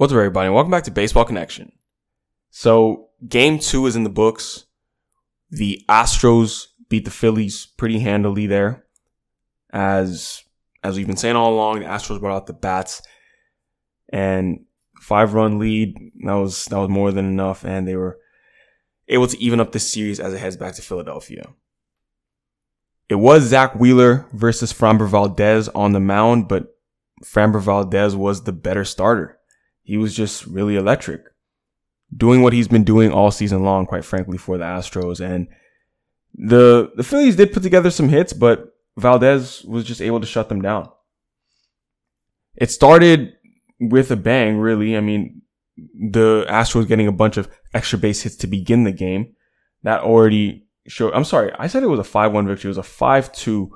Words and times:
What's 0.00 0.14
up, 0.14 0.16
everybody? 0.16 0.48
Welcome 0.48 0.70
back 0.70 0.84
to 0.84 0.90
Baseball 0.90 1.26
Connection. 1.26 1.72
So, 2.48 3.10
game 3.28 3.58
two 3.58 3.84
is 3.84 3.96
in 3.96 4.02
the 4.02 4.08
books. 4.08 4.64
The 5.50 5.84
Astros 5.90 6.68
beat 6.88 7.04
the 7.04 7.10
Phillies 7.10 7.66
pretty 7.66 7.98
handily 7.98 8.46
there. 8.46 8.86
As, 9.70 10.42
as 10.82 10.96
we've 10.96 11.06
been 11.06 11.18
saying 11.18 11.36
all 11.36 11.52
along, 11.52 11.80
the 11.80 11.84
Astros 11.84 12.18
brought 12.18 12.34
out 12.34 12.46
the 12.46 12.54
bats 12.54 13.02
and 14.08 14.64
five 14.98 15.34
run 15.34 15.58
lead. 15.58 15.94
That 16.24 16.32
was, 16.32 16.64
that 16.64 16.78
was 16.78 16.88
more 16.88 17.12
than 17.12 17.26
enough. 17.26 17.62
And 17.62 17.86
they 17.86 17.96
were 17.96 18.18
able 19.06 19.26
to 19.26 19.38
even 19.38 19.60
up 19.60 19.72
the 19.72 19.78
series 19.78 20.18
as 20.18 20.32
it 20.32 20.38
heads 20.38 20.56
back 20.56 20.76
to 20.76 20.82
Philadelphia. 20.82 21.46
It 23.10 23.16
was 23.16 23.42
Zack 23.42 23.74
Wheeler 23.74 24.24
versus 24.32 24.72
Framber 24.72 25.06
Valdez 25.06 25.68
on 25.68 25.92
the 25.92 26.00
mound, 26.00 26.48
but 26.48 26.74
Framber 27.22 27.60
Valdez 27.60 28.16
was 28.16 28.44
the 28.44 28.52
better 28.52 28.86
starter 28.86 29.36
he 29.82 29.96
was 29.96 30.14
just 30.14 30.46
really 30.46 30.76
electric, 30.76 31.22
doing 32.14 32.42
what 32.42 32.52
he's 32.52 32.68
been 32.68 32.84
doing 32.84 33.12
all 33.12 33.30
season 33.30 33.64
long, 33.64 33.86
quite 33.86 34.04
frankly, 34.04 34.38
for 34.38 34.58
the 34.58 34.64
Astros. 34.64 35.20
And 35.20 35.48
the 36.34 36.92
the 36.96 37.02
Phillies 37.02 37.36
did 37.36 37.52
put 37.52 37.62
together 37.62 37.90
some 37.90 38.08
hits, 38.08 38.32
but 38.32 38.74
Valdez 38.96 39.64
was 39.64 39.84
just 39.84 40.00
able 40.00 40.20
to 40.20 40.26
shut 40.26 40.48
them 40.48 40.62
down. 40.62 40.88
It 42.56 42.70
started 42.70 43.32
with 43.80 44.10
a 44.10 44.16
bang, 44.16 44.58
really. 44.58 44.96
I 44.96 45.00
mean, 45.00 45.42
the 45.76 46.44
Astros 46.48 46.86
getting 46.86 47.08
a 47.08 47.12
bunch 47.12 47.36
of 47.36 47.48
extra 47.72 47.98
base 47.98 48.22
hits 48.22 48.36
to 48.36 48.46
begin 48.46 48.84
the 48.84 48.92
game. 48.92 49.34
That 49.82 50.02
already 50.02 50.66
showed. 50.86 51.14
I'm 51.14 51.24
sorry, 51.24 51.52
I 51.58 51.66
said 51.66 51.82
it 51.82 51.86
was 51.88 52.00
a 52.00 52.02
5-1 52.02 52.46
victory. 52.46 52.68
It 52.68 52.76
was 52.76 52.78
a 52.78 52.82
5-2 52.82 53.70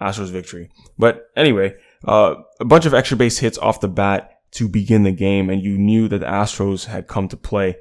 Astros 0.00 0.30
victory. 0.30 0.70
But 0.98 1.28
anyway, 1.36 1.74
uh, 2.06 2.36
a 2.60 2.64
bunch 2.64 2.86
of 2.86 2.94
extra 2.94 3.16
base 3.16 3.38
hits 3.38 3.58
off 3.58 3.80
the 3.80 3.88
bat 3.88 4.37
to 4.52 4.68
begin 4.68 5.02
the 5.02 5.12
game, 5.12 5.50
and 5.50 5.62
you 5.62 5.76
knew 5.76 6.08
that 6.08 6.18
the 6.18 6.26
Astros 6.26 6.86
had 6.86 7.06
come 7.06 7.28
to 7.28 7.36
play 7.36 7.76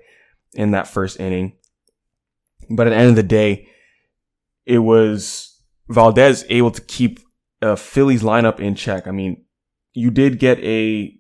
in 0.53 0.71
that 0.71 0.87
first 0.87 1.19
inning. 1.19 1.53
But 2.69 2.87
at 2.87 2.89
the 2.91 2.95
end 2.97 3.09
of 3.09 3.15
the 3.15 3.23
day, 3.23 3.67
it 4.65 4.79
was 4.79 5.61
Valdez 5.89 6.45
able 6.49 6.71
to 6.71 6.81
keep 6.81 7.19
uh, 7.61 7.69
a 7.69 7.77
Phillies 7.77 8.21
lineup 8.21 8.59
in 8.59 8.75
check. 8.75 9.07
I 9.07 9.11
mean, 9.11 9.45
you 9.93 10.11
did 10.11 10.39
get 10.39 10.59
a 10.59 11.15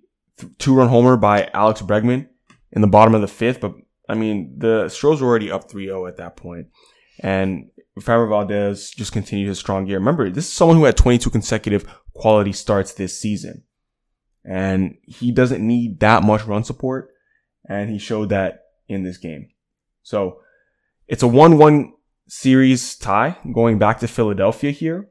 two 0.59 0.75
run 0.75 0.89
homer 0.89 1.17
by 1.17 1.49
Alex 1.53 1.81
Bregman 1.81 2.27
in 2.71 2.81
the 2.81 2.87
bottom 2.87 3.15
of 3.15 3.21
the 3.21 3.27
fifth, 3.27 3.61
but 3.61 3.73
I 4.09 4.13
mean, 4.13 4.55
the 4.57 4.89
Stros 4.89 5.21
were 5.21 5.27
already 5.27 5.51
up 5.51 5.69
3-0 5.69 6.07
at 6.07 6.17
that 6.17 6.37
point. 6.37 6.67
And 7.19 7.69
Framber 7.99 8.29
Valdez 8.29 8.91
just 8.91 9.11
continued 9.11 9.47
his 9.47 9.57
strong 9.57 9.87
year. 9.87 9.97
Remember, 9.97 10.29
this 10.29 10.47
is 10.47 10.53
someone 10.53 10.77
who 10.77 10.85
had 10.85 10.95
22 10.95 11.29
consecutive 11.29 11.85
quality 12.13 12.53
starts 12.53 12.93
this 12.93 13.19
season 13.19 13.63
and 14.47 14.95
he 15.03 15.31
doesn't 15.31 15.65
need 15.65 15.99
that 15.99 16.23
much 16.23 16.45
run 16.45 16.63
support. 16.63 17.09
And 17.67 17.89
he 17.89 17.99
showed 17.99 18.29
that 18.29 18.61
in 18.87 19.03
this 19.03 19.17
game. 19.17 19.49
So 20.03 20.39
it's 21.07 21.21
a 21.21 21.27
1-1 21.27 21.91
series 22.29 22.95
tie 22.95 23.37
going 23.53 23.77
back 23.77 23.99
to 23.99 24.07
Philadelphia 24.07 24.71
here. 24.71 25.09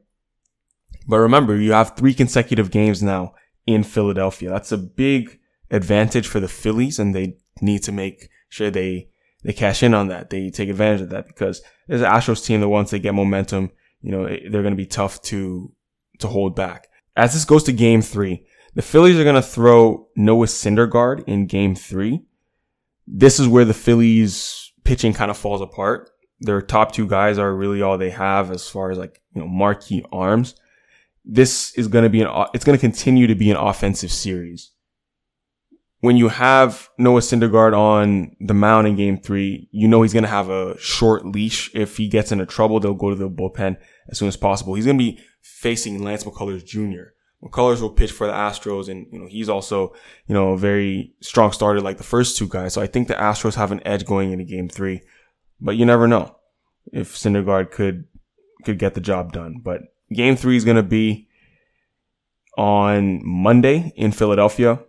But 1.07 1.17
remember, 1.19 1.55
you 1.55 1.71
have 1.73 1.95
three 1.95 2.15
consecutive 2.15 2.71
games 2.71 3.03
now 3.03 3.35
in 3.67 3.83
Philadelphia. 3.83 4.49
That's 4.49 4.71
a 4.71 4.77
big 4.77 5.39
advantage 5.69 6.27
for 6.27 6.39
the 6.39 6.47
Phillies 6.47 6.97
and 6.97 7.13
they 7.13 7.37
need 7.61 7.83
to 7.83 7.91
make 7.91 8.29
sure 8.49 8.71
they, 8.71 9.09
they 9.43 9.53
cash 9.53 9.83
in 9.83 9.93
on 9.93 10.07
that. 10.07 10.31
They 10.31 10.49
take 10.49 10.69
advantage 10.69 11.01
of 11.01 11.09
that 11.09 11.27
because 11.27 11.61
there's 11.87 12.01
an 12.01 12.11
Astros 12.11 12.43
team 12.43 12.61
that 12.61 12.69
once 12.69 12.89
they 12.89 12.99
get 12.99 13.13
momentum, 13.13 13.69
you 14.01 14.11
know, 14.11 14.25
they're 14.25 14.63
going 14.63 14.71
to 14.71 14.75
be 14.75 14.87
tough 14.87 15.21
to, 15.23 15.71
to 16.19 16.27
hold 16.27 16.55
back. 16.55 16.87
As 17.15 17.33
this 17.33 17.45
goes 17.45 17.63
to 17.65 17.71
game 17.71 18.01
three, 18.01 18.46
the 18.77 18.83
Phillies 18.83 19.17
are 19.17 19.23
going 19.23 19.33
to 19.33 19.41
throw 19.41 20.07
Noah 20.15 20.45
Syndergaard 20.45 21.23
in 21.27 21.47
game 21.47 21.73
three. 21.73 22.21
This 23.07 23.39
is 23.39 23.47
where 23.47 23.65
the 23.65 23.73
Phillies 23.73 24.71
pitching 24.83 25.13
kind 25.13 25.31
of 25.31 25.37
falls 25.37 25.61
apart. 25.61 26.11
Their 26.41 26.61
top 26.61 26.91
two 26.91 27.07
guys 27.07 27.39
are 27.39 27.55
really 27.55 27.81
all 27.81 27.97
they 27.97 28.11
have 28.11 28.51
as 28.51 28.69
far 28.69 28.91
as 28.91 28.99
like, 28.99 29.19
you 29.33 29.41
know, 29.41 29.47
marquee 29.47 30.05
arms. 30.11 30.53
This 31.25 31.73
is 31.73 31.87
going 31.87 32.03
to 32.03 32.09
be 32.09 32.21
an, 32.21 32.29
it's 32.53 32.63
going 32.63 32.77
to 32.77 32.79
continue 32.79 33.25
to 33.25 33.33
be 33.33 33.49
an 33.49 33.57
offensive 33.57 34.11
series. 34.11 34.73
When 36.01 36.15
you 36.15 36.27
have 36.27 36.87
Noah 36.99 37.21
Syndergaard 37.21 37.75
on 37.75 38.35
the 38.39 38.53
mound 38.53 38.85
in 38.85 38.95
game 38.95 39.17
three, 39.17 39.69
you 39.71 39.87
know 39.87 40.03
he's 40.03 40.13
going 40.13 40.21
to 40.21 40.29
have 40.29 40.51
a 40.51 40.77
short 40.77 41.25
leash. 41.25 41.71
If 41.73 41.97
he 41.97 42.07
gets 42.07 42.31
into 42.31 42.45
trouble, 42.45 42.79
they'll 42.79 42.93
go 42.93 43.09
to 43.09 43.15
the 43.15 43.27
bullpen 43.27 43.77
as 44.09 44.19
soon 44.19 44.27
as 44.27 44.37
possible. 44.37 44.75
He's 44.75 44.85
going 44.85 44.99
to 44.99 45.03
be 45.03 45.19
facing 45.41 46.03
Lance 46.03 46.25
McCullers 46.25 46.63
Jr. 46.63 47.16
McCullers 47.43 47.81
will 47.81 47.91
pitch 47.91 48.11
for 48.11 48.25
the 48.25 48.33
Astros, 48.33 48.89
and 48.89 49.07
you 49.11 49.19
know 49.19 49.27
he's 49.27 49.49
also 49.49 49.93
you 50.27 50.33
know 50.33 50.53
a 50.53 50.57
very 50.57 51.13
strong 51.21 51.51
starter 51.51 51.81
like 51.81 51.97
the 51.97 52.03
first 52.03 52.37
two 52.37 52.47
guys. 52.47 52.73
So 52.73 52.81
I 52.81 52.87
think 52.87 53.07
the 53.07 53.13
Astros 53.13 53.55
have 53.55 53.71
an 53.71 53.85
edge 53.85 54.05
going 54.05 54.31
into 54.31 54.43
Game 54.43 54.69
Three, 54.69 55.01
but 55.61 55.75
you 55.77 55.85
never 55.85 56.07
know 56.07 56.35
if 56.91 57.15
Syndergaard 57.15 57.71
could 57.71 58.05
could 58.65 58.79
get 58.79 58.95
the 58.95 59.01
job 59.01 59.33
done. 59.33 59.61
But 59.63 59.81
Game 60.11 60.35
Three 60.35 60.57
is 60.57 60.65
going 60.65 60.77
to 60.77 60.83
be 60.83 61.27
on 62.57 63.21
Monday 63.23 63.93
in 63.95 64.11
Philadelphia. 64.11 64.79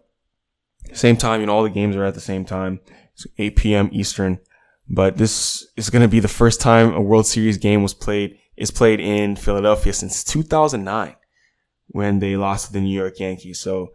Same 0.94 1.18
time, 1.18 1.40
you 1.40 1.46
know 1.46 1.54
all 1.54 1.62
the 1.62 1.68
games 1.68 1.96
are 1.96 2.04
at 2.04 2.14
the 2.14 2.20
same 2.20 2.46
time. 2.46 2.80
It's 3.12 3.26
8 3.36 3.56
p.m. 3.56 3.90
Eastern. 3.92 4.38
But 4.88 5.18
this 5.18 5.66
is 5.76 5.90
going 5.90 6.00
to 6.00 6.08
be 6.08 6.20
the 6.20 6.28
first 6.28 6.62
time 6.62 6.94
a 6.94 7.00
World 7.02 7.26
Series 7.26 7.58
game 7.58 7.82
was 7.82 7.92
played 7.92 8.38
is 8.56 8.70
played 8.70 9.00
in 9.00 9.36
Philadelphia 9.36 9.92
since 9.92 10.24
2009 10.24 11.14
when 11.88 12.18
they 12.18 12.36
lost 12.36 12.66
to 12.66 12.72
the 12.72 12.80
New 12.80 12.96
York 12.96 13.18
Yankees. 13.18 13.60
So 13.60 13.92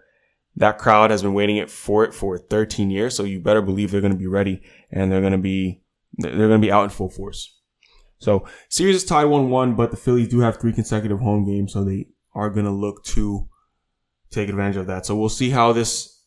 that 0.56 0.78
crowd 0.78 1.12
has 1.12 1.22
been 1.22 1.34
waiting 1.34 1.58
it 1.58 1.70
for 1.70 2.04
it 2.04 2.14
for 2.14 2.38
13 2.38 2.92
years. 2.92 3.16
So 3.16 3.24
you 3.24 3.40
better 3.40 3.62
believe 3.62 3.92
they're 3.92 4.02
going 4.02 4.14
to 4.14 4.20
be 4.20 4.28
ready 4.28 4.62
and 4.92 5.12
they're 5.12 5.22
going 5.22 5.34
to 5.34 5.38
be, 5.38 5.82
they're 6.18 6.32
going 6.32 6.62
to 6.62 6.66
be 6.66 6.72
out 6.72 6.84
in 6.84 6.90
full 6.90 7.10
force. 7.10 7.60
So 8.20 8.48
series 8.70 8.96
is 8.96 9.06
tied 9.06 9.26
1-1, 9.26 9.76
but 9.76 9.92
the 9.92 9.98
Phillies 9.98 10.30
do 10.30 10.40
have 10.40 10.60
three 10.60 10.74
consecutive 10.74 11.20
home 11.20 11.46
games. 11.46 11.74
So 11.74 11.84
they 11.84 12.08
are 12.34 12.50
going 12.50 12.66
to 12.66 12.72
look 12.72 13.04
to 13.06 13.48
take 14.32 14.50
advantage 14.50 14.78
of 14.78 14.88
that. 14.88 15.06
So 15.06 15.16
we'll 15.16 15.30
see 15.30 15.50
how 15.50 15.74
this 15.74 16.22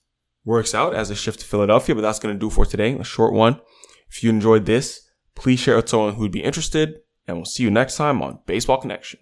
works 0.44 0.74
out 0.74 0.94
as 0.94 1.10
a 1.10 1.14
shift 1.14 1.40
to 1.40 1.46
Philadelphia, 1.46 1.94
but 1.94 2.02
that's 2.02 2.18
going 2.18 2.34
to 2.34 2.38
do 2.38 2.50
for 2.50 2.66
today. 2.66 2.92
A 2.94 3.04
short 3.04 3.32
one. 3.32 3.60
If 4.08 4.22
you 4.22 4.30
enjoyed 4.30 4.66
this, 4.66 5.08
please 5.34 5.58
share 5.58 5.74
it 5.74 5.78
with 5.78 5.88
someone 5.88 6.14
who'd 6.14 6.30
be 6.30 6.42
interested 6.42 7.00
and 7.26 7.36
we'll 7.38 7.44
see 7.44 7.62
you 7.62 7.70
next 7.70 7.96
time 7.96 8.22
on 8.22 8.40
Baseball 8.46 8.80
Connection. 8.80 9.18